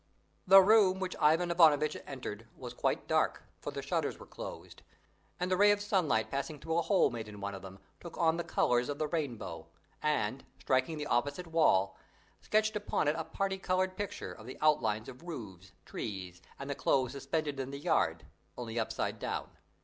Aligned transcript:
The 0.47 0.63
room 0.63 0.99
which 0.99 1.15
Ivan 1.21 1.51
Ivanovitch 1.51 1.95
entered 2.07 2.47
was 2.57 2.73
quite 2.73 3.07
dark, 3.07 3.43
for 3.59 3.69
the 3.69 3.83
shutters 3.83 4.17
were 4.17 4.25
closed; 4.25 4.81
and 5.39 5.51
the 5.51 5.57
ray 5.57 5.69
of 5.69 5.79
sunlight 5.79 6.31
passing 6.31 6.57
through 6.59 6.79
a 6.79 6.81
hole 6.81 7.11
made 7.11 7.27
in 7.27 7.39
one 7.39 7.53
of 7.53 7.61
them 7.61 7.77
took 7.99 8.17
on 8.17 8.35
the 8.35 8.43
colours 8.43 8.89
of 8.89 8.97
the 8.97 9.05
rainbow, 9.07 9.67
and, 10.01 10.43
striking 10.59 10.97
the 10.97 11.05
opposite 11.05 11.45
wall, 11.45 11.99
sketched 12.41 12.75
upon 12.75 13.07
it 13.09 13.15
a 13.15 13.23
parti 13.23 13.59
coloured 13.59 13.95
picture 13.95 14.31
of 14.33 14.47
the 14.47 14.57
outlines 14.59 15.07
of 15.07 15.21
roofs, 15.21 15.71
trees, 15.85 16.41
and 16.57 16.67
the 16.67 16.73
clothes 16.73 17.11
suspended 17.11 17.59
in 17.59 17.69
the 17.69 17.77
yard, 17.77 18.25
only 18.57 18.79
upside 18.79 19.19
down. 19.19 19.51